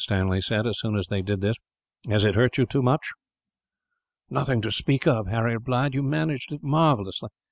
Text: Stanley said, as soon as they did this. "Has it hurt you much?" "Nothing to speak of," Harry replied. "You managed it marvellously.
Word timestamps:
Stanley 0.01 0.41
said, 0.41 0.65
as 0.65 0.79
soon 0.79 0.95
as 0.97 1.09
they 1.09 1.21
did 1.21 1.41
this. 1.41 1.57
"Has 2.09 2.23
it 2.23 2.33
hurt 2.33 2.57
you 2.57 2.65
much?" 2.81 3.11
"Nothing 4.31 4.59
to 4.63 4.71
speak 4.71 5.05
of," 5.05 5.27
Harry 5.27 5.53
replied. 5.53 5.93
"You 5.93 6.01
managed 6.01 6.51
it 6.51 6.63
marvellously. 6.63 7.29